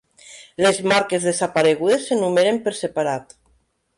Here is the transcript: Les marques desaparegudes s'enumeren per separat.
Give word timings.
Les 0.65 0.79
marques 0.91 1.27
desaparegudes 1.29 2.09
s'enumeren 2.11 2.61
per 2.69 2.75
separat. 2.81 3.37